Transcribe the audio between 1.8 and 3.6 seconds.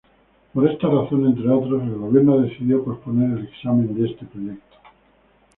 el gobierno decidió posponer el